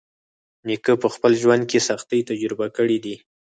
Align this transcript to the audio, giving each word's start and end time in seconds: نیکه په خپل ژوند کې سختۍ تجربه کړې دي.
نیکه 0.67 0.93
په 1.01 1.07
خپل 1.15 1.31
ژوند 1.41 1.63
کې 1.69 1.85
سختۍ 1.89 2.21
تجربه 2.29 2.67
کړې 2.77 2.97
دي. 3.05 3.15